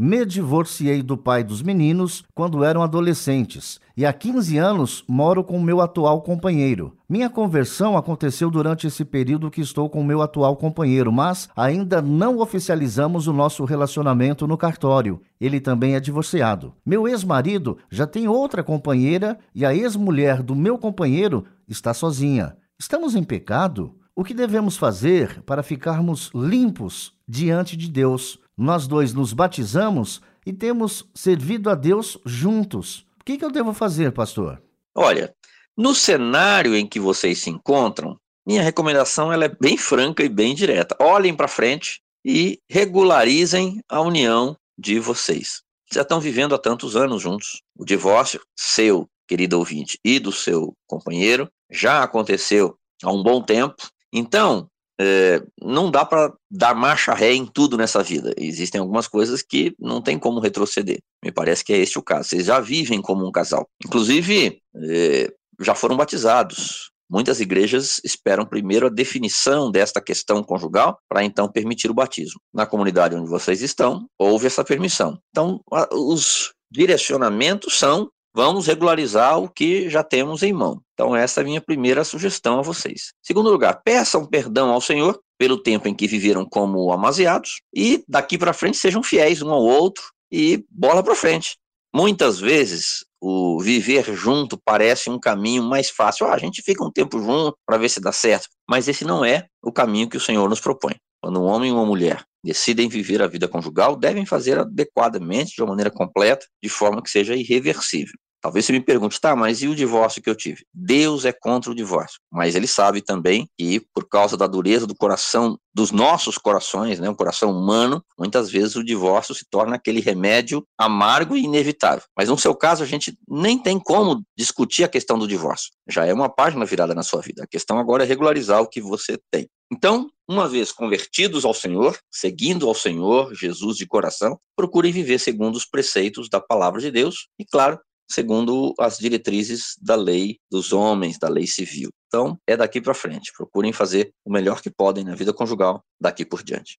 [0.00, 5.60] me divorciei do pai dos meninos quando eram adolescentes e há 15 anos moro com
[5.60, 6.96] meu atual companheiro.
[7.08, 12.38] Minha conversão aconteceu durante esse período que estou com meu atual companheiro, mas ainda não
[12.38, 15.20] oficializamos o nosso relacionamento no cartório.
[15.40, 16.72] Ele também é divorciado.
[16.86, 22.56] Meu ex-marido já tem outra companheira e a ex-mulher do meu companheiro está sozinha.
[22.78, 23.96] Estamos em pecado?
[24.14, 28.38] O que devemos fazer para ficarmos limpos diante de Deus?
[28.58, 33.06] Nós dois nos batizamos e temos servido a Deus juntos.
[33.20, 34.60] O que, que eu devo fazer, pastor?
[34.92, 35.32] Olha,
[35.76, 40.56] no cenário em que vocês se encontram, minha recomendação ela é bem franca e bem
[40.56, 40.96] direta.
[40.98, 45.62] Olhem para frente e regularizem a união de vocês.
[45.92, 47.62] Já estão vivendo há tantos anos juntos.
[47.78, 53.88] O divórcio seu, querido ouvinte, e do seu companheiro já aconteceu há um bom tempo.
[54.12, 54.68] Então,
[55.00, 58.34] é, não dá para dar marcha ré em tudo nessa vida.
[58.36, 60.98] Existem algumas coisas que não tem como retroceder.
[61.24, 62.30] Me parece que é este o caso.
[62.30, 63.66] Vocês já vivem como um casal.
[63.84, 66.90] Inclusive, é, já foram batizados.
[67.10, 72.38] Muitas igrejas esperam primeiro a definição desta questão conjugal para então permitir o batismo.
[72.52, 75.18] Na comunidade onde vocês estão, houve essa permissão.
[75.30, 75.60] Então,
[75.92, 80.80] os direcionamentos são vamos regularizar o que já temos em mão.
[80.94, 83.12] Então, essa é a minha primeira sugestão a vocês.
[83.20, 88.38] Segundo lugar, peçam perdão ao Senhor pelo tempo em que viveram como amaziados e daqui
[88.38, 91.56] para frente sejam fiéis um ao outro e bola para frente.
[91.92, 96.28] Muitas vezes o viver junto parece um caminho mais fácil.
[96.28, 98.46] Ah, a gente fica um tempo junto para ver se dá certo.
[98.70, 100.94] Mas esse não é o caminho que o Senhor nos propõe.
[101.20, 105.60] Quando um homem e uma mulher decidem viver a vida conjugal, devem fazer adequadamente, de
[105.60, 108.14] uma maneira completa, de forma que seja irreversível.
[108.40, 110.64] Talvez você me pergunte, tá, mas e o divórcio que eu tive?
[110.72, 114.94] Deus é contra o divórcio, mas ele sabe também que, por causa da dureza do
[114.94, 120.00] coração, dos nossos corações, né, o coração humano, muitas vezes o divórcio se torna aquele
[120.00, 122.04] remédio amargo e inevitável.
[122.16, 125.70] Mas no seu caso, a gente nem tem como discutir a questão do divórcio.
[125.88, 127.42] Já é uma página virada na sua vida.
[127.42, 129.48] A questão agora é regularizar o que você tem.
[129.70, 135.56] Então, uma vez convertidos ao Senhor, seguindo ao Senhor, Jesus de coração, procurem viver segundo
[135.56, 137.78] os preceitos da palavra de Deus e, claro,
[138.10, 141.90] segundo as diretrizes da lei dos homens, da lei civil.
[142.06, 143.32] Então, é daqui para frente.
[143.36, 146.78] Procurem fazer o melhor que podem na vida conjugal daqui por diante.